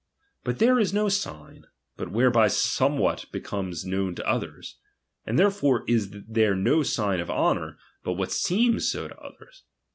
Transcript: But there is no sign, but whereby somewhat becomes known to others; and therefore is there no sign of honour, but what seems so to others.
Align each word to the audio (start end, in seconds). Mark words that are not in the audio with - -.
But 0.43 0.57
there 0.57 0.79
is 0.79 0.95
no 0.95 1.09
sign, 1.09 1.65
but 1.95 2.11
whereby 2.11 2.47
somewhat 2.47 3.27
becomes 3.31 3.85
known 3.85 4.15
to 4.15 4.27
others; 4.27 4.79
and 5.27 5.37
therefore 5.37 5.83
is 5.87 6.09
there 6.27 6.55
no 6.55 6.81
sign 6.81 7.19
of 7.19 7.29
honour, 7.29 7.77
but 8.03 8.13
what 8.13 8.31
seems 8.31 8.89
so 8.91 9.07
to 9.09 9.17
others. 9.19 9.61